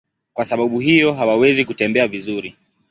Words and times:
Kwa 0.33 0.45
sababu 0.45 0.79
hiyo 0.79 1.13
hawawezi 1.13 1.65
kutembea 1.65 2.07
vizuri. 2.07 2.55